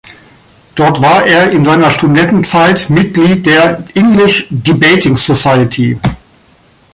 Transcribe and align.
Dort 0.73 0.99
war 1.03 1.27
er 1.27 1.51
in 1.51 1.63
seiner 1.63 1.91
Studentenzeit 1.91 2.89
Mitglied 2.89 3.45
der 3.45 3.83
"English 3.93 4.47
Debating 4.49 5.15
Society". 5.15 5.99